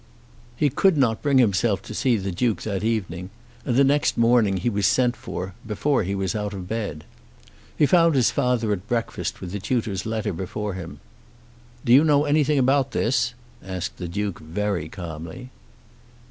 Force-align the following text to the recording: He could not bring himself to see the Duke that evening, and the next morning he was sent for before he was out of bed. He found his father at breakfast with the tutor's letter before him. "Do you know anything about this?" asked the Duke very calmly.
He 0.55 0.69
could 0.71 0.97
not 0.97 1.21
bring 1.21 1.37
himself 1.37 1.83
to 1.83 1.93
see 1.93 2.17
the 2.17 2.31
Duke 2.31 2.63
that 2.63 2.83
evening, 2.83 3.29
and 3.63 3.75
the 3.75 3.83
next 3.83 4.17
morning 4.17 4.57
he 4.57 4.67
was 4.67 4.87
sent 4.87 5.15
for 5.15 5.53
before 5.63 6.01
he 6.01 6.15
was 6.15 6.33
out 6.33 6.55
of 6.55 6.67
bed. 6.67 7.03
He 7.77 7.85
found 7.85 8.15
his 8.15 8.31
father 8.31 8.73
at 8.73 8.87
breakfast 8.87 9.41
with 9.41 9.51
the 9.51 9.59
tutor's 9.59 10.07
letter 10.07 10.33
before 10.33 10.73
him. 10.73 11.01
"Do 11.85 11.93
you 11.93 12.03
know 12.03 12.25
anything 12.25 12.57
about 12.57 12.93
this?" 12.93 13.35
asked 13.63 13.97
the 13.97 14.07
Duke 14.07 14.39
very 14.39 14.89
calmly. 14.89 15.51